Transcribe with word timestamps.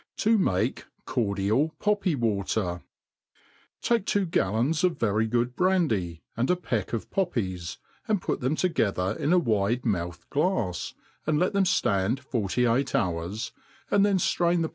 To 0.17 0.35
make 0.39 0.85
Cordial 1.05 1.75
Poppy 1.77 2.15
Water. 2.15 2.81
TAKE 3.83 4.03
two 4.07 4.25
gallons 4.25 4.83
of 4.83 4.97
very 4.97 5.27
good 5.27 5.55
brandy, 5.55 6.23
and 6.35 6.49
a 6.49 6.55
peck 6.55 6.91
of 6.91 7.11
poppies, 7.11 7.77
and 8.07 8.19
put 8.19 8.39
them 8.39 8.55
together 8.55 9.15
in 9.19 9.31
a 9.31 9.37
wide 9.37 9.85
mouthed 9.85 10.27
glafs, 10.31 10.95
and 11.27 11.37
let 11.37 11.53
them 11.53 11.65
ftand 11.65 12.17
forty 12.21 12.65
eight 12.65 12.95
hours, 12.95 13.51
and 13.91 14.03
then 14.03 14.17
firain 14.17 14.63
the 14.63 14.69